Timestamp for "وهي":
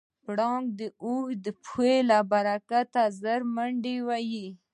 4.07-4.47